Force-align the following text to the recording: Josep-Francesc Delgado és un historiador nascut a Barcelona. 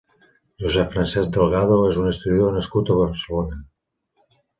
Josep-Francesc 0.61 1.35
Delgado 1.35 1.77
és 1.89 1.99
un 2.03 2.07
historiador 2.11 2.55
nascut 2.55 2.89
a 2.89 2.97
Barcelona. 3.01 3.59